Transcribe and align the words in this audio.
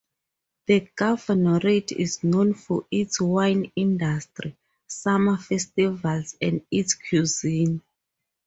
The 0.65 0.81
governorate 0.97 1.91
is 1.91 2.23
known 2.23 2.55
for 2.55 2.87
its 2.89 3.21
wine 3.21 3.71
industry, 3.75 4.57
summer 4.87 5.37
festivals, 5.37 6.35
and 6.41 6.65
its 6.71 6.95
cuisine. 6.95 7.83